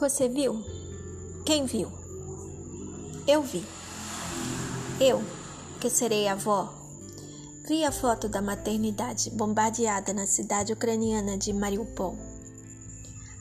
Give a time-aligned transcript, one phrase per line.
[0.00, 0.64] Você viu?
[1.44, 1.92] Quem viu?
[3.28, 3.62] Eu vi.
[4.98, 5.22] Eu,
[5.78, 6.72] que serei avó,
[7.68, 12.16] vi a foto da maternidade bombardeada na cidade ucraniana de Mariupol.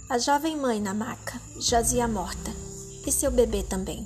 [0.09, 2.51] A jovem mãe na maca jazia morta
[3.07, 4.05] e seu bebê também.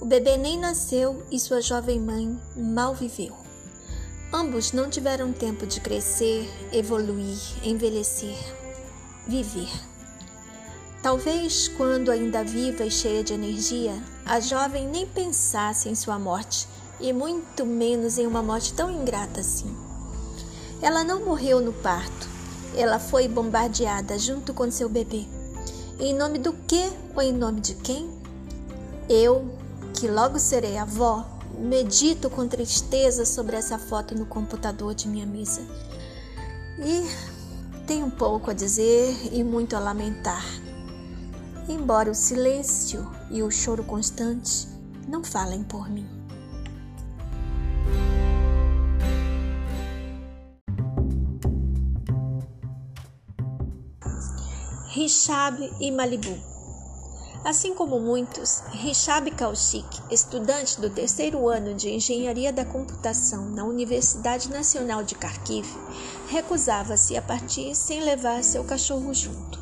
[0.00, 3.36] O bebê nem nasceu e sua jovem mãe mal viveu.
[4.32, 8.38] Ambos não tiveram tempo de crescer, evoluir, envelhecer,
[9.26, 9.87] viver.
[11.02, 13.94] Talvez, quando ainda viva e cheia de energia,
[14.26, 16.66] a jovem nem pensasse em sua morte,
[17.00, 19.72] e muito menos em uma morte tão ingrata assim.
[20.82, 22.28] Ela não morreu no parto,
[22.76, 25.24] ela foi bombardeada junto com seu bebê.
[26.00, 28.10] Em nome do que ou em nome de quem?
[29.08, 29.48] Eu,
[29.94, 31.24] que logo serei avó,
[31.56, 35.62] medito com tristeza sobre essa foto no computador de minha mesa.
[36.80, 37.08] E
[37.86, 40.44] tenho pouco a dizer e muito a lamentar
[41.68, 44.68] embora o silêncio e o choro constante
[45.06, 46.06] não falem por mim.
[54.88, 56.58] Richab e Malibu
[57.44, 64.50] Assim como muitos, Richab Kaushik, estudante do terceiro ano de Engenharia da Computação na Universidade
[64.50, 65.66] Nacional de Kharkiv,
[66.26, 69.57] recusava-se a partir sem levar seu cachorro junto.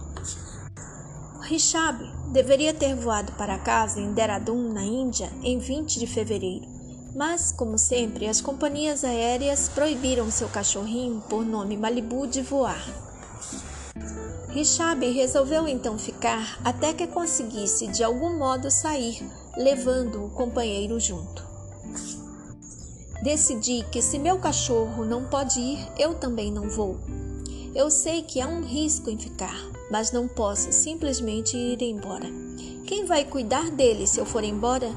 [1.46, 6.66] Rishab deveria ter voado para casa em Dehradun, na Índia, em 20 de fevereiro,
[7.14, 12.84] mas, como sempre, as companhias aéreas proibiram seu cachorrinho, por nome Malibu, de voar.
[14.48, 19.24] Rishab resolveu então ficar até que conseguisse de algum modo sair,
[19.56, 21.46] levando o companheiro junto.
[23.22, 26.98] Decidi que se meu cachorro não pode ir, eu também não vou.
[27.72, 32.26] Eu sei que há um risco em ficar, mas não posso simplesmente ir embora.
[32.86, 34.90] Quem vai cuidar dele se eu for embora?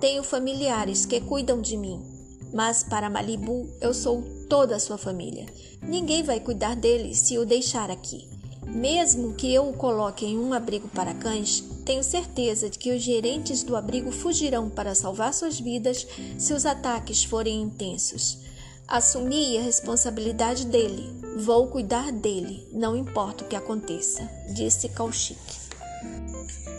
[0.00, 2.00] Tenho familiares que cuidam de mim,
[2.52, 5.46] mas para Malibu eu sou toda a sua família.
[5.82, 8.28] Ninguém vai cuidar dele se o deixar aqui.
[8.66, 13.02] Mesmo que eu o coloque em um abrigo para cães, tenho certeza de que os
[13.02, 16.06] gerentes do abrigo fugirão para salvar suas vidas
[16.36, 18.38] se os ataques forem intensos.
[18.88, 21.14] Assumi a responsabilidade dele.
[21.36, 25.38] Vou cuidar dele, não importa o que aconteça, disse Kaushik.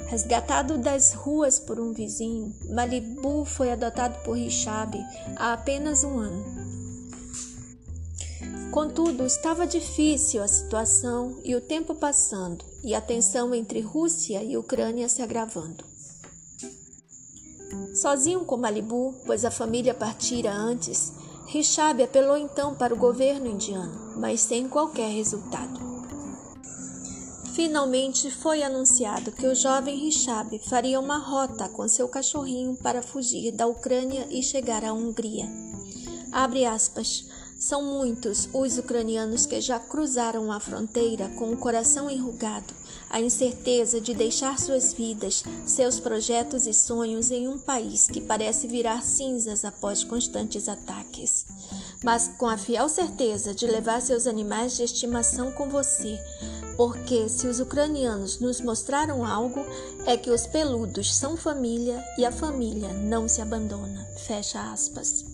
[0.08, 4.98] Resgatado das ruas por um vizinho, Malibu foi adotado por Richab
[5.36, 6.44] há apenas um ano.
[8.72, 14.58] Contudo, estava difícil a situação e o tempo passando, e a tensão entre Rússia e
[14.58, 15.86] Ucrânia se agravando.
[17.94, 21.19] Sozinho com Malibu, pois a família partira antes,
[21.52, 25.80] Richab apelou então para o governo indiano, mas sem qualquer resultado.
[27.56, 33.52] Finalmente foi anunciado que o jovem Richab faria uma rota com seu cachorrinho para fugir
[33.52, 35.50] da Ucrânia e chegar à Hungria.
[36.32, 37.26] Abre aspas.
[37.60, 42.74] São muitos os ucranianos que já cruzaram a fronteira com o coração enrugado,
[43.10, 48.66] a incerteza de deixar suas vidas, seus projetos e sonhos em um país que parece
[48.66, 51.46] virar cinzas após constantes ataques.
[52.02, 56.18] Mas com a fiel certeza de levar seus animais de estimação com você,
[56.78, 59.66] porque se os ucranianos nos mostraram algo,
[60.06, 64.08] é que os peludos são família e a família não se abandona.
[64.16, 65.29] Fecha aspas.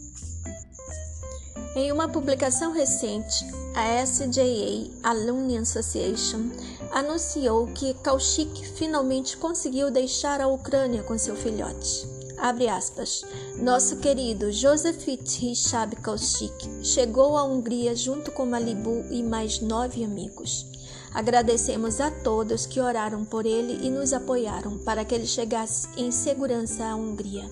[1.75, 6.49] Em uma publicação recente, a SJA Alumni Association
[6.89, 12.07] anunciou que Kaushik finalmente conseguiu deixar a Ucrânia com seu filhote.
[12.37, 13.25] Aspas.
[13.57, 20.65] Nosso querido Joseph Hishab Kaushik chegou à Hungria junto com Malibu e mais nove amigos.
[21.13, 26.09] Agradecemos a todos que oraram por ele e nos apoiaram para que ele chegasse em
[26.09, 27.51] segurança à Hungria.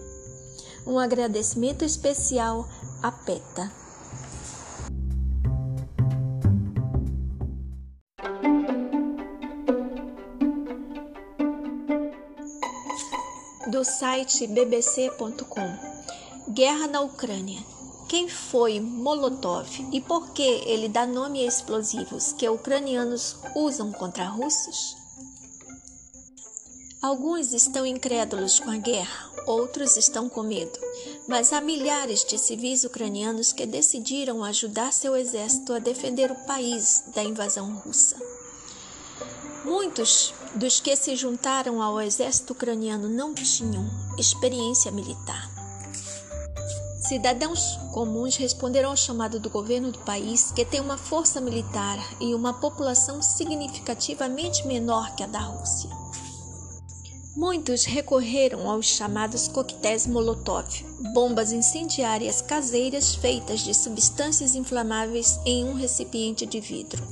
[0.88, 2.70] Um agradecimento especial
[3.02, 3.83] a PETA.
[13.84, 15.78] Do site bbc.com.
[16.54, 17.62] Guerra na Ucrânia.
[18.08, 24.24] Quem foi Molotov e por que ele dá nome a explosivos que ucranianos usam contra
[24.24, 24.96] russos?
[27.02, 30.80] Alguns estão incrédulos com a guerra, outros estão com medo,
[31.28, 37.04] mas há milhares de civis ucranianos que decidiram ajudar seu exército a defender o país
[37.14, 38.16] da invasão russa.
[39.66, 45.50] Muitos dos que se juntaram ao exército ucraniano não tinham experiência militar.
[47.08, 52.34] Cidadãos comuns responderam ao chamado do governo do país, que tem uma força militar e
[52.34, 55.90] uma população significativamente menor que a da Rússia.
[57.36, 60.68] Muitos recorreram aos chamados coquetéis Molotov,
[61.14, 67.04] bombas incendiárias caseiras feitas de substâncias inflamáveis em um recipiente de vidro.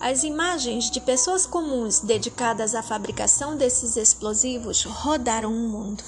[0.00, 6.04] As imagens de pessoas comuns dedicadas à fabricação desses explosivos rodaram o mundo.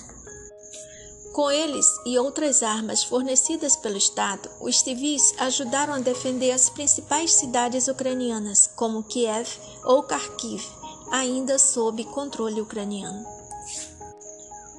[1.33, 7.33] Com eles e outras armas fornecidas pelo Estado, os civis ajudaram a defender as principais
[7.33, 9.49] cidades ucranianas, como Kiev
[9.85, 10.65] ou Kharkiv,
[11.11, 13.27] ainda sob controle ucraniano.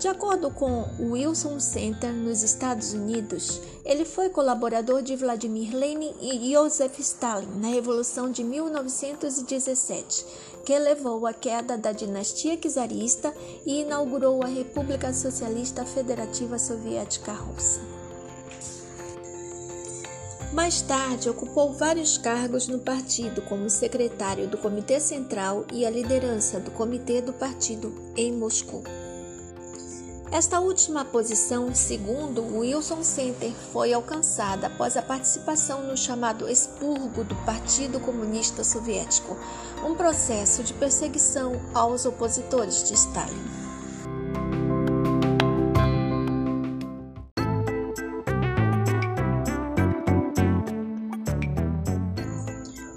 [0.00, 6.14] De acordo com o Wilson Center nos Estados Unidos, ele foi colaborador de Vladimir Lenin
[6.22, 10.24] e Joseph Stalin na Revolução de 1917
[10.64, 13.34] que levou à queda da dinastia czarista
[13.66, 17.80] e inaugurou a República Socialista Federativa Soviética Russa.
[20.52, 26.58] Mais tarde, ocupou vários cargos no partido, como secretário do Comitê Central e a liderança
[26.58, 28.82] do Comitê do Partido em Moscou.
[30.32, 37.24] Esta última posição, segundo o Wilson Center, foi alcançada após a participação no chamado expurgo
[37.24, 39.36] do Partido Comunista Soviético,
[39.84, 43.60] um processo de perseguição aos opositores de Stalin.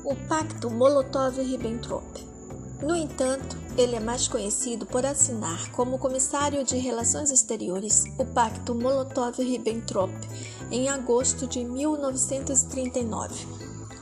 [0.05, 2.33] O Pacto Molotov-Ribbentrop
[2.83, 8.75] no entanto, ele é mais conhecido por assinar como comissário de Relações Exteriores o Pacto
[8.75, 10.11] Molotov-Ribbentrop
[10.71, 13.47] em agosto de 1939,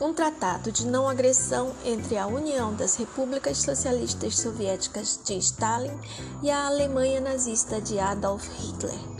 [0.01, 5.97] um tratado de não agressão entre a União das Repúblicas Socialistas Soviéticas de Stalin
[6.44, 9.11] e a Alemanha nazista de Adolf Hitler.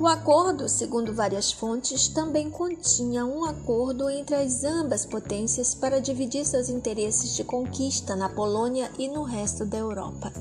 [0.00, 6.46] O acordo, segundo várias fontes, também continha um acordo entre as ambas potências para dividir
[6.46, 10.32] seus interesses de conquista na Polônia e no resto da Europa.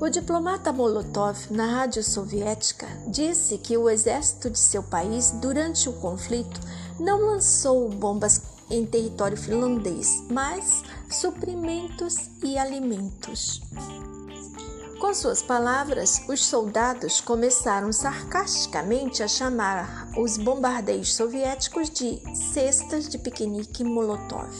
[0.00, 5.94] O diplomata Molotov, na rádio soviética, disse que o exército de seu país, durante o
[5.94, 6.60] conflito,
[7.00, 8.38] não lançou bombas
[8.70, 13.60] em território finlandês, mas suprimentos e alimentos.
[15.00, 22.20] Com suas palavras, os soldados começaram sarcasticamente a chamar os bombardeios soviéticos de
[22.52, 24.50] cestas de piquenique Molotov.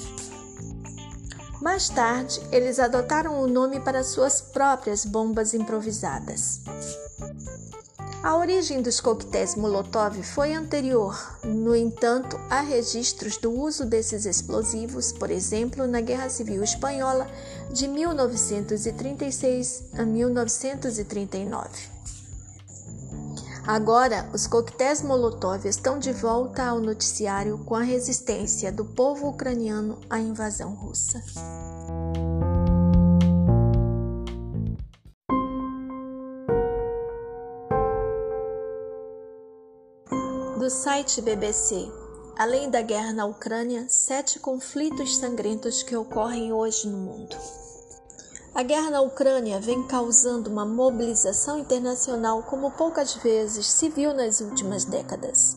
[1.61, 6.61] Mais tarde, eles adotaram o nome para suas próprias bombas improvisadas.
[8.29, 15.13] A origem dos coquetéis Molotov foi anterior, no entanto, há registros do uso desses explosivos,
[15.13, 17.27] por exemplo, na Guerra Civil Espanhola
[17.73, 21.71] de 1936 a 1939.
[23.67, 29.99] Agora, os coquetéis Molotov estão de volta ao noticiário com a resistência do povo ucraniano
[30.11, 31.19] à invasão russa.
[40.59, 41.89] Do site BBC,
[42.37, 47.37] além da guerra na Ucrânia, sete conflitos sangrentos que ocorrem hoje no mundo.
[48.53, 54.41] A guerra na Ucrânia vem causando uma mobilização internacional como poucas vezes se viu nas
[54.41, 55.57] últimas décadas.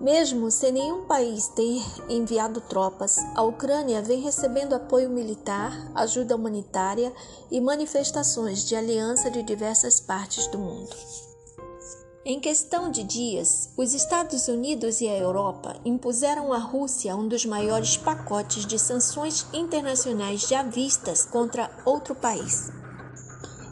[0.00, 7.12] Mesmo sem nenhum país ter enviado tropas, a Ucrânia vem recebendo apoio militar, ajuda humanitária
[7.50, 10.94] e manifestações de aliança de diversas partes do mundo.
[12.28, 17.46] Em questão de dias, os Estados Unidos e a Europa impuseram à Rússia um dos
[17.46, 22.68] maiores pacotes de sanções internacionais já vistas contra outro país.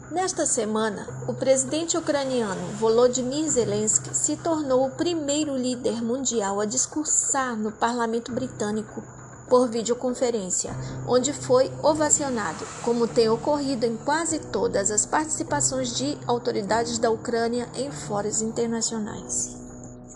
[0.09, 7.57] Nesta semana, o presidente ucraniano Volodymyr Zelensky se tornou o primeiro líder mundial a discursar
[7.57, 9.03] no parlamento britânico
[9.49, 10.75] por videoconferência,
[11.07, 17.67] onde foi ovacionado, como tem ocorrido em quase todas as participações de autoridades da Ucrânia
[17.75, 19.55] em fóruns internacionais.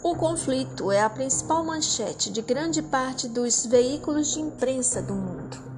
[0.01, 5.69] O conflito é a principal manchete de grande parte dos veículos de imprensa do mundo.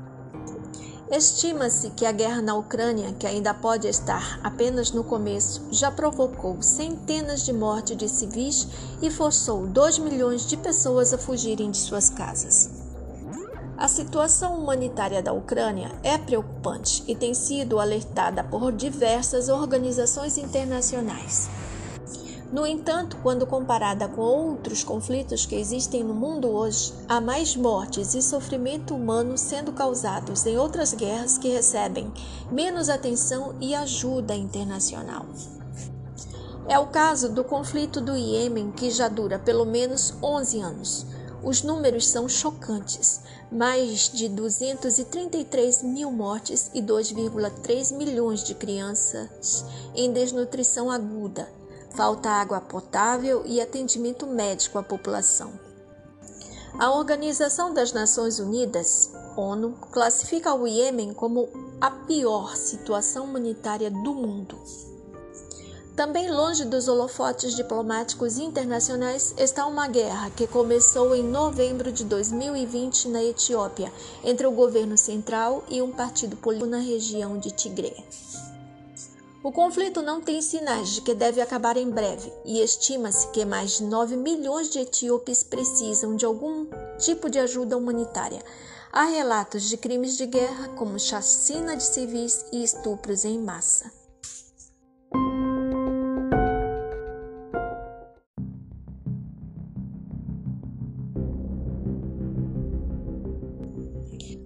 [1.12, 6.62] Estima-se que a guerra na Ucrânia, que ainda pode estar apenas no começo, já provocou
[6.62, 8.66] centenas de mortes de civis
[9.02, 12.81] e forçou 2 milhões de pessoas a fugirem de suas casas.
[13.82, 21.50] A situação humanitária da Ucrânia é preocupante e tem sido alertada por diversas organizações internacionais.
[22.54, 28.14] No entanto, quando comparada com outros conflitos que existem no mundo hoje, há mais mortes
[28.14, 32.14] e sofrimento humano sendo causados em outras guerras que recebem
[32.52, 35.26] menos atenção e ajuda internacional.
[36.68, 41.21] É o caso do conflito do Iêmen, que já dura pelo menos 11 anos.
[41.44, 43.22] Os números são chocantes
[43.52, 51.50] mais de 233 mil mortes e 2,3 milhões de crianças em desnutrição aguda,
[51.96, 55.52] falta água potável e atendimento médico à população.
[56.80, 61.50] A Organização das Nações Unidas, ONU, classifica o Iêmen como
[61.82, 64.58] a pior situação humanitária do mundo.
[65.96, 73.10] Também longe dos holofotes diplomáticos internacionais está uma guerra que começou em novembro de 2020
[73.10, 73.92] na Etiópia,
[74.24, 77.94] entre o governo central e um partido político na região de Tigré.
[79.44, 83.78] O conflito não tem sinais de que deve acabar em breve e estima-se que mais
[83.78, 86.68] de 9 milhões de etíopes precisam de algum
[87.00, 88.42] tipo de ajuda humanitária.
[88.94, 94.01] Há relatos de crimes de guerra, como chacina de civis e estupros em massa.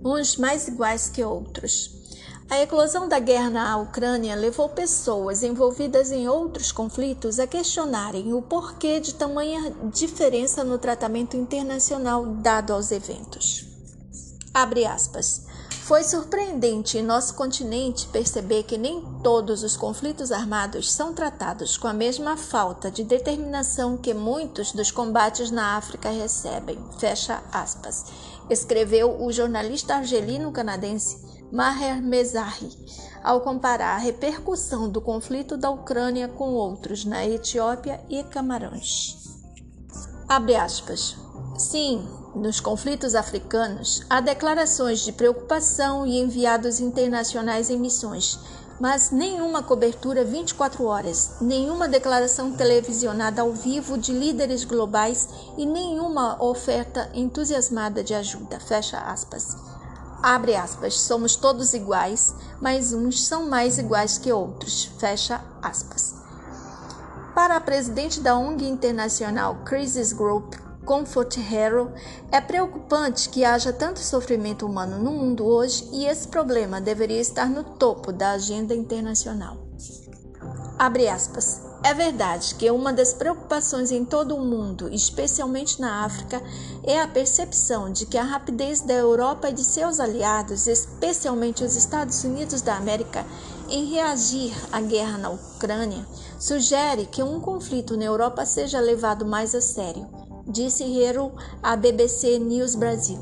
[0.06, 1.90] Uns mais iguais que outros.
[2.48, 8.42] A eclosão da guerra na Ucrânia levou pessoas envolvidas em outros conflitos a questionarem o
[8.42, 13.66] porquê de tamanha diferença no tratamento internacional dado aos eventos.
[14.54, 15.48] Abre aspas.
[15.86, 21.88] Foi surpreendente em nosso continente perceber que nem todos os conflitos armados são tratados com
[21.88, 26.84] a mesma falta de determinação que muitos dos combates na África recebem.
[26.98, 28.06] Fecha aspas.
[28.50, 32.72] Escreveu o jornalista argelino-canadense Maher Mezahi,
[33.24, 39.18] ao comparar a repercussão do conflito da Ucrânia com outros na Etiópia e Camarões.
[40.28, 41.25] Abre aspas.
[41.58, 48.38] Sim, nos conflitos africanos, há declarações de preocupação e enviados internacionais em missões,
[48.78, 56.44] mas nenhuma cobertura 24 horas, nenhuma declaração televisionada ao vivo de líderes globais e nenhuma
[56.44, 58.60] oferta entusiasmada de ajuda.
[58.60, 59.56] Fecha aspas.
[60.22, 61.00] Abre aspas.
[61.00, 64.92] Somos todos iguais, mas uns são mais iguais que outros.
[65.00, 66.16] Fecha aspas.
[67.34, 71.92] Para a presidente da ONG internacional Crisis Group, Comfort Hero,
[72.32, 77.50] é preocupante que haja tanto sofrimento humano no mundo hoje e esse problema deveria estar
[77.50, 79.58] no topo da agenda internacional.
[80.78, 81.62] Abre aspas.
[81.84, 86.42] É verdade que uma das preocupações em todo o mundo, especialmente na África,
[86.84, 91.76] é a percepção de que a rapidez da Europa e de seus aliados, especialmente os
[91.76, 93.24] Estados Unidos da América,
[93.70, 96.06] em reagir à guerra na Ucrânia,
[96.40, 100.08] sugere que um conflito na Europa seja levado mais a sério,
[100.48, 103.20] disse Hero à BBC News Brasil.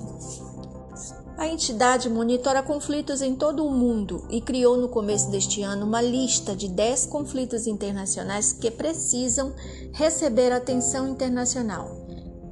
[1.38, 6.02] A entidade monitora conflitos em todo o mundo e criou no começo deste ano uma
[6.02, 9.54] lista de 10 conflitos internacionais que precisam
[9.94, 11.90] receber atenção internacional.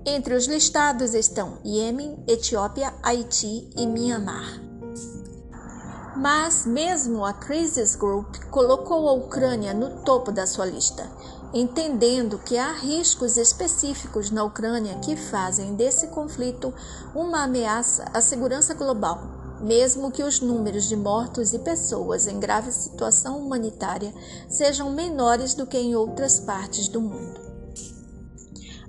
[0.05, 4.61] Entre os listados estão Iêmen, Etiópia, Haiti e Myanmar.
[6.17, 11.09] Mas mesmo a Crisis Group colocou a Ucrânia no topo da sua lista
[11.53, 16.73] entendendo que há riscos específicos na Ucrânia que fazem desse conflito
[17.13, 22.71] uma ameaça à segurança global, mesmo que os números de mortos e pessoas em grave
[22.71, 24.13] situação humanitária
[24.49, 27.39] sejam menores do que em outras partes do mundo.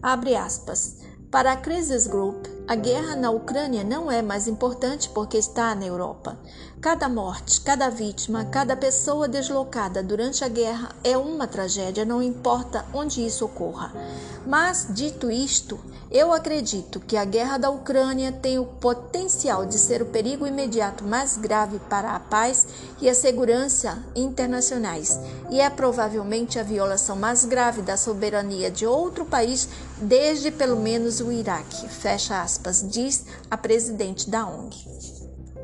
[0.01, 0.97] Abre aspas.
[1.31, 5.85] Para a Crisis Group, a guerra na Ucrânia não é mais importante porque está na
[5.85, 6.39] Europa.
[6.81, 12.85] Cada morte, cada vítima, cada pessoa deslocada durante a guerra é uma tragédia, não importa
[12.93, 13.93] onde isso ocorra.
[14.47, 15.79] Mas, dito isto,
[16.11, 21.05] eu acredito que a guerra da Ucrânia tem o potencial de ser o perigo imediato
[21.05, 22.67] mais grave para a paz
[23.01, 25.19] e a segurança internacionais,
[25.51, 29.69] e é provavelmente a violação mais grave da soberania de outro país
[30.03, 31.89] desde pelo menos o Iraque.
[31.89, 34.77] Fecha aspas, diz a presidente da ONG.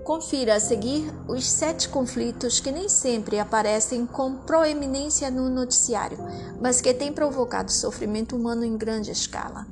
[0.04, 6.18] Confira a seguir os sete conflitos que nem sempre aparecem com proeminência no noticiário,
[6.62, 9.66] mas que têm provocado sofrimento humano em grande escala.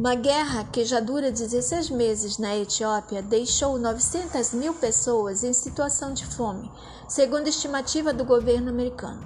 [0.00, 6.14] Uma guerra que já dura 16 meses na Etiópia deixou 900 mil pessoas em situação
[6.14, 6.72] de fome,
[7.06, 9.20] segundo estimativa do governo americano.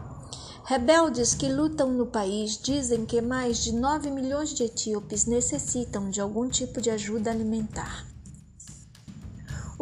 [0.65, 6.21] Rebeldes que lutam no país dizem que mais de 9 milhões de etíopes necessitam de
[6.21, 8.14] algum tipo de ajuda alimentar.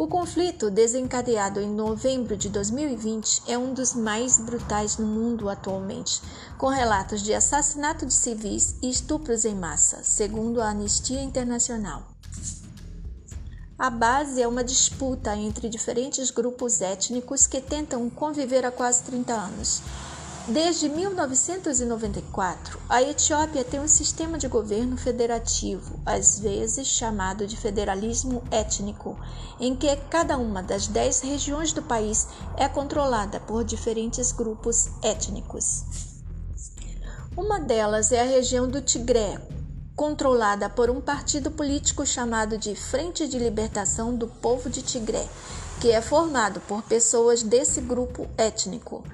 [0.02, 6.20] O conflito desencadeado em novembro de 2020 é um dos mais brutais no mundo atualmente,
[6.58, 12.02] com relatos de assassinato de civis e estupros em massa, segundo a Anistia Internacional.
[13.78, 19.32] A base é uma disputa entre diferentes grupos étnicos que tentam conviver há quase 30
[19.32, 19.82] anos
[20.48, 28.42] Desde 1994, a Etiópia tem um sistema de governo federativo, às vezes chamado de federalismo
[28.50, 29.16] étnico,
[29.60, 32.26] em que cada uma das dez regiões do país
[32.56, 35.84] é controlada por diferentes grupos étnicos.
[37.36, 39.40] Uma delas é a região do Tigré,
[39.94, 45.24] controlada por um partido político chamado de Frente de Libertação do Povo de Tigré,
[45.80, 49.04] que é formado por pessoas desse grupo étnico.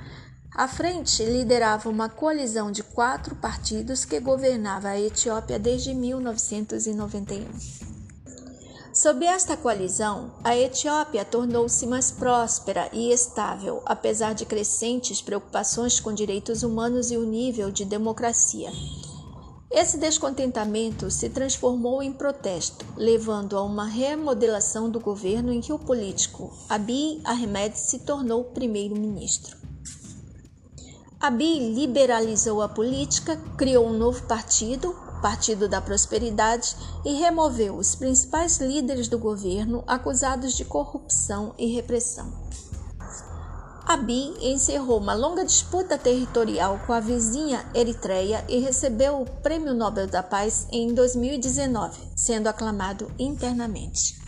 [0.59, 7.47] A frente liderava uma coalizão de quatro partidos que governava a Etiópia desde 1991.
[8.93, 16.13] Sob esta coalizão, a Etiópia tornou-se mais próspera e estável, apesar de crescentes preocupações com
[16.13, 18.73] direitos humanos e o nível de democracia.
[19.71, 25.79] Esse descontentamento se transformou em protesto, levando a uma remodelação do governo em que o
[25.79, 29.68] político Abiy Ahmed se tornou primeiro-ministro.
[31.21, 37.97] Abiy liberalizou a política, criou um novo partido, o Partido da Prosperidade, e removeu os
[37.97, 42.33] principais líderes do governo acusados de corrupção e repressão.
[43.85, 50.07] Abiy encerrou uma longa disputa territorial com a vizinha Eritreia e recebeu o Prêmio Nobel
[50.07, 54.28] da Paz em 2019, sendo aclamado internamente.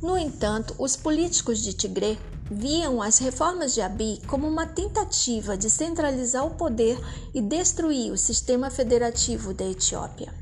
[0.00, 2.16] No entanto, os políticos de Tigré
[2.50, 6.98] viam as reformas de Abiy como uma tentativa de centralizar o poder
[7.34, 10.32] e destruir o sistema federativo da Etiópia.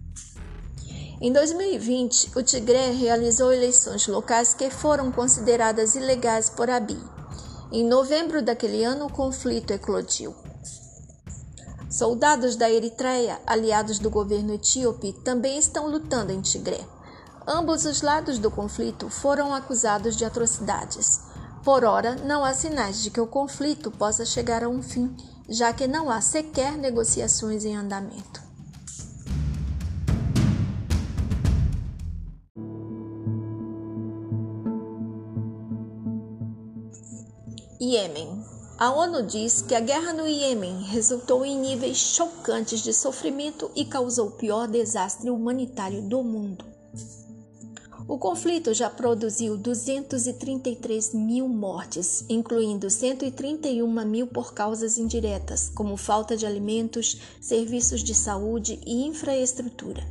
[1.20, 7.00] Em 2020, o Tigré realizou eleições locais que foram consideradas ilegais por Abiy.
[7.72, 10.34] Em novembro daquele ano, o conflito eclodiu.
[11.90, 16.84] Soldados da Eritreia, aliados do governo etíope, também estão lutando em Tigré.
[17.48, 21.20] Ambos os lados do conflito foram acusados de atrocidades.
[21.62, 25.16] Por ora, não há sinais de que o conflito possa chegar a um fim,
[25.48, 28.42] já que não há sequer negociações em andamento.
[37.80, 38.44] Iêmen.
[38.76, 43.84] A ONU diz que a guerra no Iêmen resultou em níveis chocantes de sofrimento e
[43.84, 46.64] causou o pior desastre humanitário do mundo.
[48.08, 56.36] O conflito já produziu 233 mil mortes, incluindo 131 mil por causas indiretas, como falta
[56.36, 60.06] de alimentos, serviços de saúde e infraestrutura.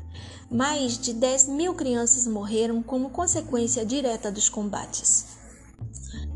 [0.52, 5.26] Mais de 10 mil crianças morreram como consequência direta dos combates.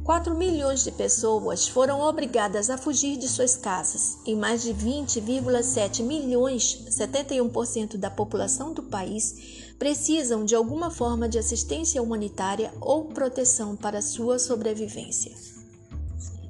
[0.05, 6.03] 4 milhões de pessoas foram obrigadas a fugir de suas casas e mais de 20,7
[6.03, 13.77] milhões, 71% da população do país, precisam de alguma forma de assistência humanitária ou proteção
[13.77, 15.31] para sua sobrevivência.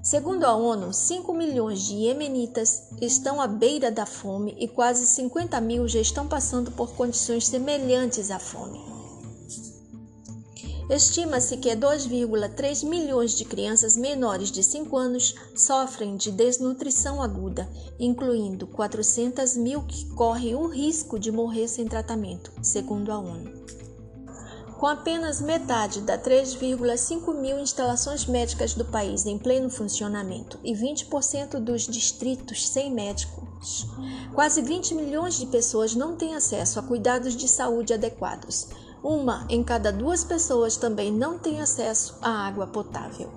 [0.01, 5.61] Segundo a ONU, 5 milhões de iemenitas estão à beira da fome e quase 50
[5.61, 8.98] mil já estão passando por condições semelhantes à fome.
[10.89, 18.65] Estima-se que 2,3 milhões de crianças menores de 5 anos sofrem de desnutrição aguda, incluindo
[18.65, 23.53] 400 mil que correm o risco de morrer sem tratamento, segundo a ONU.
[24.79, 31.59] Com apenas metade das 3,5 mil instalações médicas do país em pleno funcionamento e 20%
[31.59, 33.85] dos distritos sem médicos,
[34.33, 38.69] quase 20 milhões de pessoas não têm acesso a cuidados de saúde adequados
[39.03, 43.29] uma em cada duas pessoas também não tem acesso à água potável.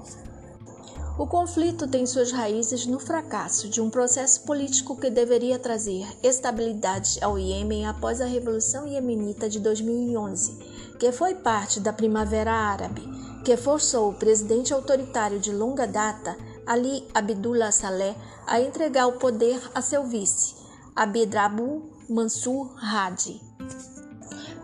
[1.18, 7.22] O conflito tem suas raízes no fracasso de um processo político que deveria trazer estabilidade
[7.22, 10.58] ao Iêmen após a Revolução Iemenita de 2011,
[10.98, 13.06] que foi parte da Primavera Árabe,
[13.44, 16.34] que forçou o presidente autoritário de longa data,
[16.66, 20.54] Ali Abdullah Saleh, a entregar o poder a seu vice,
[20.96, 23.51] Abdrabu Mansur Hadi.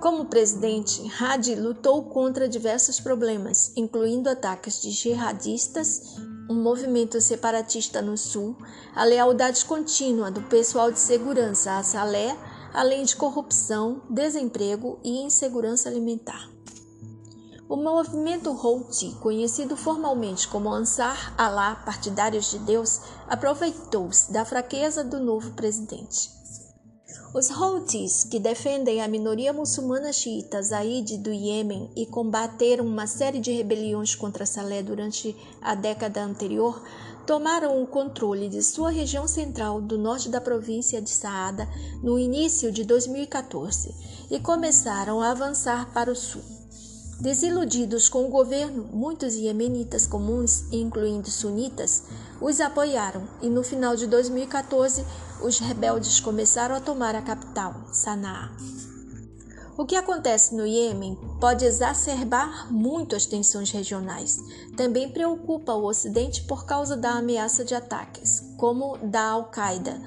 [0.00, 6.14] Como presidente, Hadi lutou contra diversos problemas, incluindo ataques de jihadistas,
[6.48, 8.56] um movimento separatista no sul,
[8.94, 12.36] a lealdade contínua do pessoal de segurança a Salé,
[12.72, 16.48] além de corrupção, desemprego e insegurança alimentar.
[17.68, 25.18] O movimento Houthi, conhecido formalmente como Ansar Allah, partidários de Deus, aproveitou-se da fraqueza do
[25.18, 26.37] novo presidente.
[27.34, 33.38] Os Houthis, que defendem a minoria muçulmana xiita Zaid do Iêmen e combateram uma série
[33.38, 36.82] de rebeliões contra Salé durante a década anterior,
[37.26, 41.68] tomaram o controle de sua região central do norte da província de Saada
[42.02, 43.94] no início de 2014
[44.30, 46.57] e começaram a avançar para o sul.
[47.20, 52.04] Desiludidos com o governo, muitos iemenitas comuns, incluindo sunitas,
[52.40, 55.04] os apoiaram e no final de 2014
[55.42, 58.52] os rebeldes começaram a tomar a capital, Sanaa.
[59.76, 64.38] O que acontece no Iêmen pode exacerbar muito as tensões regionais.
[64.76, 70.00] Também preocupa o Ocidente por causa da ameaça de ataques, como da Al-Qaeda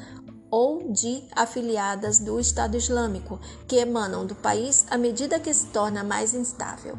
[0.52, 6.04] ou de afiliadas do Estado Islâmico, que emanam do país à medida que se torna
[6.04, 6.98] mais instável.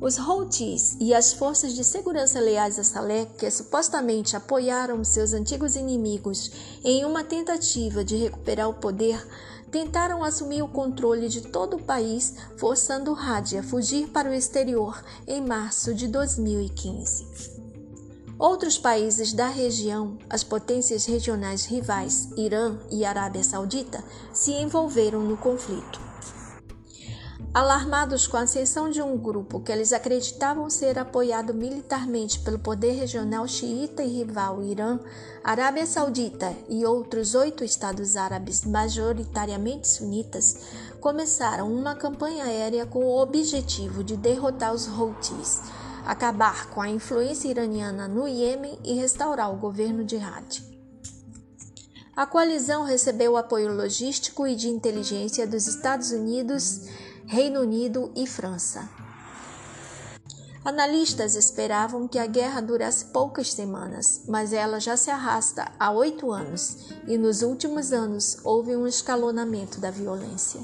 [0.00, 5.76] Os Houthis e as forças de segurança leais a Saleh, que supostamente apoiaram seus antigos
[5.76, 6.50] inimigos
[6.84, 9.26] em uma tentativa de recuperar o poder,
[9.70, 15.02] tentaram assumir o controle de todo o país, forçando Hadi a fugir para o exterior
[15.26, 17.63] em março de 2015.
[18.46, 24.04] Outros países da região, as potências regionais rivais, Irã e Arábia Saudita,
[24.34, 25.98] se envolveram no conflito.
[27.54, 32.92] Alarmados com a ascensão de um grupo que eles acreditavam ser apoiado militarmente pelo poder
[32.92, 35.00] regional xiita e rival Irã,
[35.42, 40.58] Arábia Saudita e outros oito estados árabes majoritariamente sunitas
[41.00, 45.62] começaram uma campanha aérea com o objetivo de derrotar os Houthis,
[46.04, 50.74] acabar com a influência iraniana no Iêmen e restaurar o governo de Hadi.
[52.16, 56.82] A coalizão recebeu apoio logístico e de inteligência dos Estados Unidos
[57.26, 58.88] Reino Unido e França.
[60.64, 66.30] Analistas esperavam que a guerra durasse poucas semanas, mas ela já se arrasta há oito
[66.30, 70.60] anos e nos últimos anos houve um escalonamento da violência.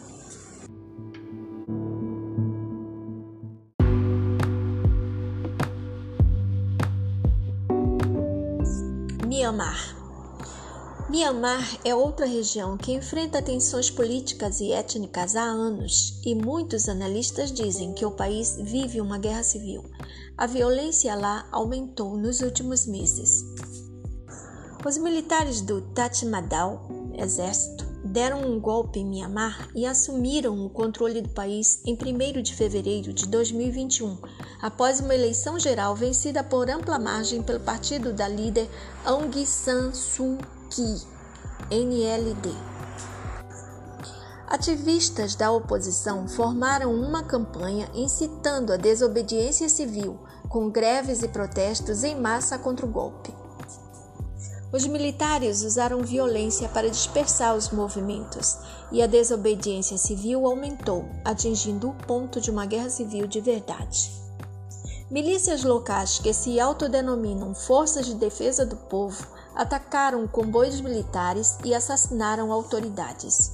[9.40, 9.96] Myanmar
[11.08, 17.50] Myanmar é outra região que enfrenta tensões políticas e étnicas há anos, e muitos analistas
[17.50, 19.82] dizem que o país vive uma guerra civil.
[20.36, 23.42] A violência lá aumentou nos últimos meses.
[24.84, 31.28] Os militares do Tatmadaw, exército, deram um golpe em Myanmar e assumiram o controle do
[31.28, 34.18] país em 1 de fevereiro de 2021,
[34.60, 38.68] após uma eleição geral vencida por ampla margem pelo partido da líder
[39.04, 40.38] Aung San Suu
[40.70, 41.02] Kyi,
[41.70, 42.50] NLD.
[44.46, 52.20] Ativistas da oposição formaram uma campanha incitando a desobediência civil, com greves e protestos em
[52.20, 53.39] massa contra o golpe.
[54.72, 58.56] Os militares usaram violência para dispersar os movimentos
[58.92, 64.12] e a desobediência civil aumentou, atingindo o ponto de uma guerra civil de verdade.
[65.10, 72.52] Milícias locais que se autodenominam Forças de Defesa do Povo atacaram comboios militares e assassinaram
[72.52, 73.50] autoridades.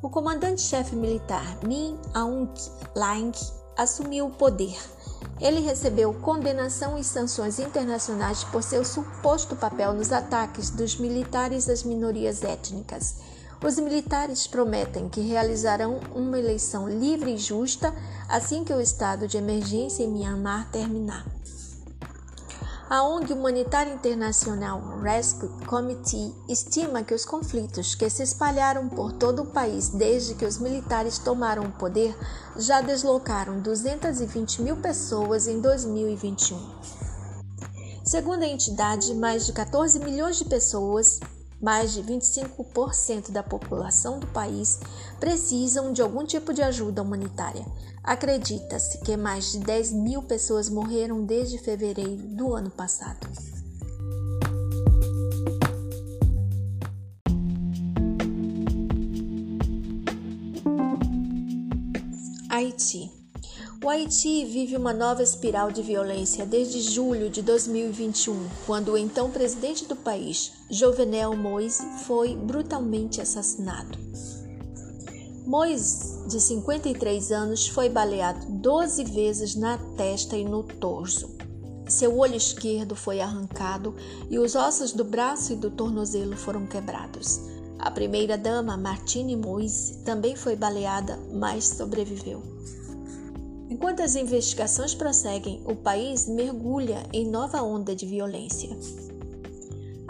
[0.00, 2.48] O comandante-chefe militar Min Aung
[2.96, 3.32] Hlaing
[3.76, 4.74] assumiu o poder.
[5.40, 11.82] Ele recebeu condenação e sanções internacionais por seu suposto papel nos ataques dos militares às
[11.82, 13.16] minorias étnicas.
[13.64, 17.94] Os militares prometem que realizarão uma eleição livre e justa
[18.28, 21.24] assim que o estado de emergência em Myanmar terminar.
[22.92, 29.44] A ONG Humanitária Internacional Rescue Committee estima que os conflitos que se espalharam por todo
[29.44, 32.14] o país desde que os militares tomaram o poder
[32.54, 36.58] já deslocaram 220 mil pessoas em 2021.
[38.04, 41.18] Segundo a entidade, mais de 14 milhões de pessoas
[41.62, 44.80] mais de 25% da população do país
[45.18, 47.64] precisam de algum tipo de ajuda humanitária.
[48.02, 53.26] Acredita-se que mais de 10 mil pessoas morreram desde fevereiro do ano passado.
[62.48, 63.22] Haiti
[63.82, 69.28] o Haiti vive uma nova espiral de violência desde julho de 2021, quando o então
[69.28, 73.98] presidente do país, Jovenel Moise, foi brutalmente assassinado.
[75.52, 81.28] Moise, de 53 anos, foi baleado 12 vezes na testa e no torso.
[81.86, 83.94] Seu olho esquerdo foi arrancado
[84.30, 87.38] e os ossos do braço e do tornozelo foram quebrados.
[87.78, 92.42] A primeira-dama, Martine Moise, também foi baleada, mas sobreviveu.
[93.68, 98.74] Enquanto as investigações prosseguem, o país mergulha em nova onda de violência.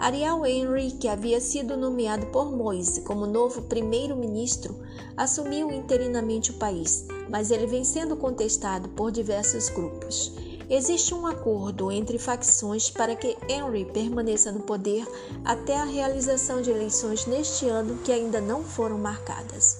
[0.03, 4.77] Ariel Henry, que havia sido nomeado por Moise como novo primeiro-ministro,
[5.15, 10.33] assumiu interinamente o país, mas ele vem sendo contestado por diversos grupos.
[10.69, 15.07] Existe um acordo entre facções para que Henry permaneça no poder
[15.45, 19.77] até a realização de eleições neste ano que ainda não foram marcadas.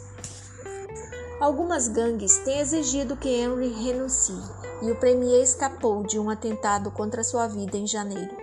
[1.37, 4.41] Algumas gangues têm exigido que Henry renuncie
[4.81, 8.42] e o premier escapou de um atentado contra sua vida em janeiro.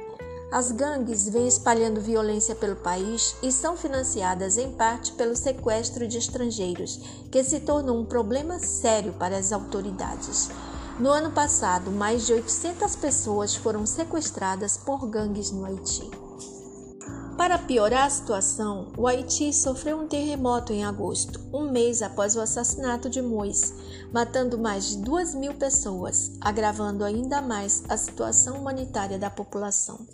[0.53, 6.19] As gangues vêm espalhando violência pelo país e são financiadas em parte pelo sequestro de
[6.19, 6.99] estrangeiros,
[7.31, 10.51] que se tornou um problema sério para as autoridades.
[10.99, 16.11] No ano passado, mais de 800 pessoas foram sequestradas por gangues no Haiti.
[17.41, 22.41] Para piorar a situação, o Haiti sofreu um terremoto em agosto, um mês após o
[22.43, 23.73] assassinato de Mois,
[24.13, 30.07] matando mais de duas mil pessoas, agravando ainda mais a situação humanitária da população.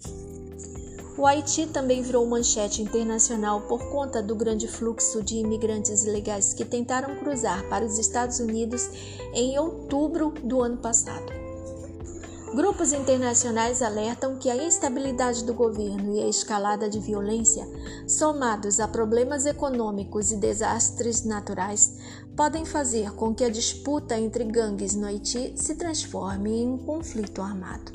[1.19, 6.65] O Haiti também virou manchete internacional por conta do grande fluxo de imigrantes ilegais que
[6.65, 8.89] tentaram cruzar para os Estados Unidos
[9.35, 11.46] em outubro do ano passado.
[12.55, 17.67] Grupos internacionais alertam que a instabilidade do governo e a escalada de violência,
[18.09, 21.97] somados a problemas econômicos e desastres naturais,
[22.37, 27.43] podem fazer com que a disputa entre gangues no Haiti se transforme em um conflito
[27.43, 27.93] armado.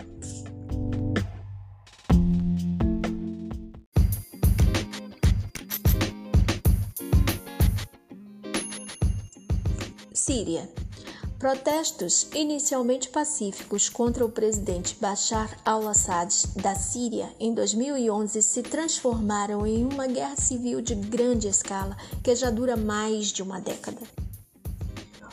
[10.13, 10.69] Síria
[11.41, 19.84] Protestos inicialmente pacíficos contra o presidente Bashar al-Assad da Síria em 2011 se transformaram em
[19.84, 23.97] uma guerra civil de grande escala que já dura mais de uma década.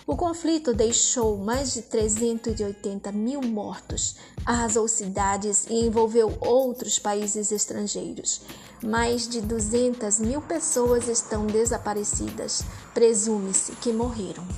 [0.06, 4.16] O conflito deixou mais de 380 mil mortos,
[4.46, 8.40] arrasou cidades e envolveu outros países estrangeiros.
[8.82, 12.62] Mais de 200 mil pessoas estão desaparecidas.
[12.94, 14.48] Presume-se que morreram.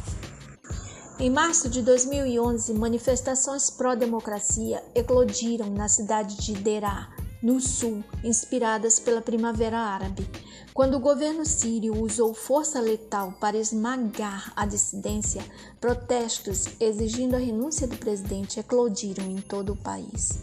[1.20, 7.10] Em março de 2011, manifestações pró-democracia eclodiram na cidade de Derá,
[7.42, 10.26] no sul, inspiradas pela Primavera Árabe,
[10.72, 15.42] quando o governo sírio usou força letal para esmagar a dissidência,
[15.78, 20.38] protestos exigindo a renúncia do presidente eclodiram em todo o país.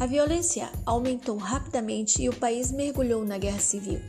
[0.00, 4.00] A violência aumentou rapidamente e o país mergulhou na guerra civil.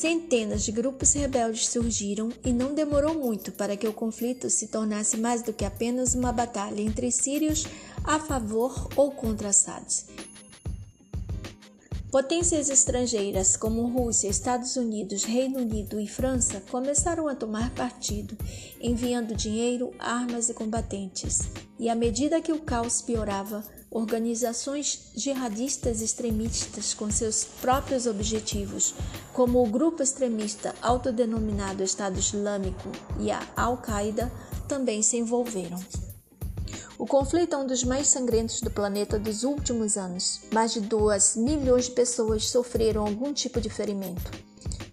[0.00, 5.18] Centenas de grupos rebeldes surgiram e não demorou muito para que o conflito se tornasse
[5.18, 7.66] mais do que apenas uma batalha entre sírios
[8.02, 9.84] a favor ou contra Assad.
[12.10, 18.36] Potências estrangeiras como Rússia, Estados Unidos, Reino Unido e França começaram a tomar partido,
[18.80, 21.38] enviando dinheiro, armas e combatentes.
[21.78, 28.92] E à medida que o caos piorava, organizações jihadistas extremistas com seus próprios objetivos,
[29.32, 34.32] como o grupo extremista autodenominado Estado Islâmico e a Al-Qaeda,
[34.66, 35.78] também se envolveram.
[37.00, 40.42] O conflito é um dos mais sangrentos do planeta dos últimos anos.
[40.52, 44.30] Mais de 2 milhões de pessoas sofreram algum tipo de ferimento.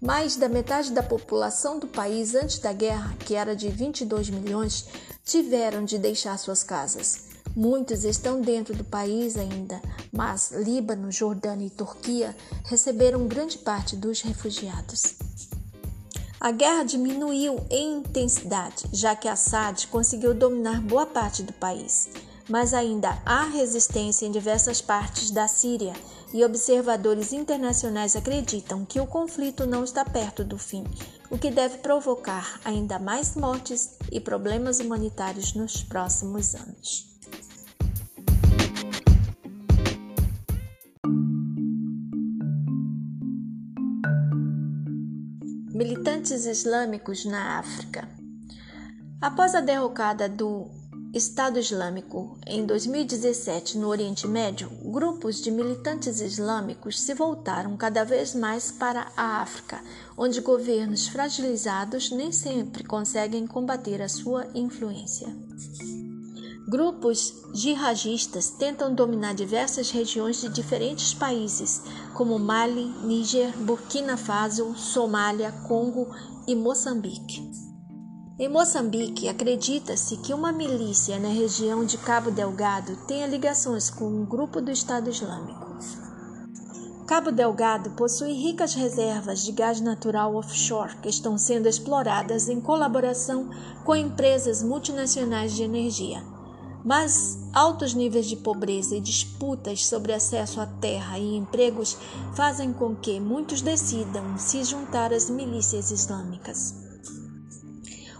[0.00, 4.86] Mais da metade da população do país antes da guerra, que era de 22 milhões,
[5.22, 7.24] tiveram de deixar suas casas.
[7.54, 9.78] Muitos estão dentro do país ainda,
[10.10, 15.16] mas Líbano, Jordânia e Turquia receberam grande parte dos refugiados.
[16.40, 22.08] A guerra diminuiu em intensidade, já que Assad conseguiu dominar boa parte do país,
[22.48, 25.92] mas ainda há resistência em diversas partes da Síria
[26.32, 30.84] e observadores internacionais acreditam que o conflito não está perto do fim,
[31.28, 37.17] o que deve provocar ainda mais mortes e problemas humanitários nos próximos anos.
[46.28, 48.06] Militantes islâmicos na África.
[49.20, 50.66] Após a derrocada do
[51.14, 58.34] Estado Islâmico em 2017 no Oriente Médio, grupos de militantes islâmicos se voltaram cada vez
[58.34, 59.80] mais para a África,
[60.16, 65.28] onde governos fragilizados nem sempre conseguem combater a sua influência.
[66.68, 71.80] Grupos jihadistas tentam dominar diversas regiões de diferentes países,
[72.12, 76.14] como Mali, Níger, Burkina Faso, Somália, Congo
[76.46, 77.50] e Moçambique.
[78.38, 84.26] Em Moçambique, acredita-se que uma milícia na região de Cabo Delgado tenha ligações com um
[84.26, 85.78] grupo do Estado Islâmico.
[87.06, 93.48] Cabo Delgado possui ricas reservas de gás natural offshore que estão sendo exploradas em colaboração
[93.86, 96.22] com empresas multinacionais de energia.
[96.88, 101.98] Mas altos níveis de pobreza e disputas sobre acesso à terra e empregos
[102.34, 106.74] fazem com que muitos decidam se juntar às milícias islâmicas.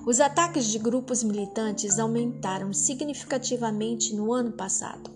[0.07, 5.11] Os ataques de grupos militantes aumentaram significativamente no ano passado.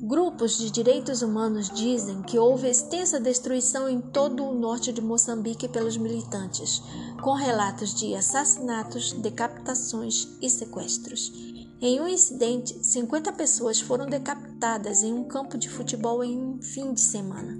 [0.00, 5.68] Grupos de direitos humanos dizem que houve extensa destruição em todo o norte de Moçambique
[5.68, 6.82] pelos militantes,
[7.22, 11.59] com relatos de assassinatos, decapitações e sequestros.
[11.82, 16.92] Em um incidente, 50 pessoas foram decapitadas em um campo de futebol em um fim
[16.92, 17.58] de semana.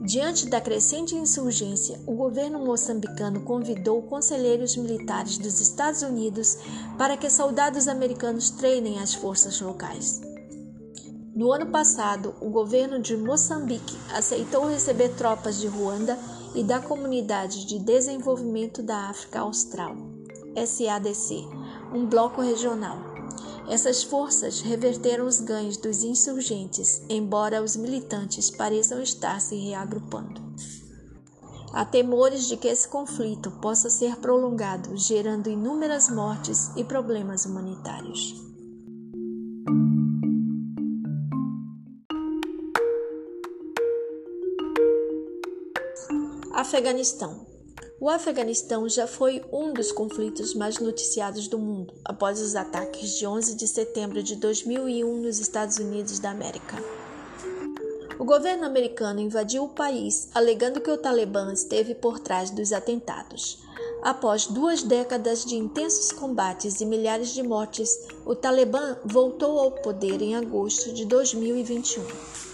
[0.00, 6.58] Diante da crescente insurgência, o governo moçambicano convidou conselheiros militares dos Estados Unidos
[6.98, 10.20] para que soldados americanos treinem as forças locais.
[11.36, 16.18] No ano passado, o governo de Moçambique aceitou receber tropas de Ruanda
[16.52, 19.96] e da Comunidade de Desenvolvimento da África Austral,
[20.56, 21.46] SADC,
[21.94, 22.98] um bloco regional.
[23.68, 30.40] Essas forças reverteram os ganhos dos insurgentes, embora os militantes pareçam estar se reagrupando.
[31.72, 38.34] Há temores de que esse conflito possa ser prolongado, gerando inúmeras mortes e problemas humanitários.
[46.52, 47.51] Afeganistão
[48.02, 53.24] o Afeganistão já foi um dos conflitos mais noticiados do mundo após os ataques de
[53.24, 56.82] 11 de setembro de 2001 nos Estados Unidos da América.
[58.18, 63.60] O governo americano invadiu o país alegando que o Talibã esteve por trás dos atentados.
[64.02, 70.20] Após duas décadas de intensos combates e milhares de mortes, o Talibã voltou ao poder
[70.20, 72.51] em agosto de 2021.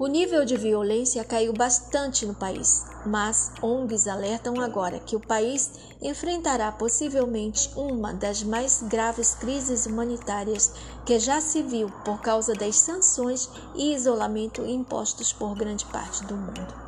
[0.00, 5.72] O nível de violência caiu bastante no país, mas ONGs alertam agora que o país
[6.00, 10.72] enfrentará possivelmente uma das mais graves crises humanitárias
[11.04, 16.36] que já se viu por causa das sanções e isolamento impostos por grande parte do
[16.36, 16.87] mundo.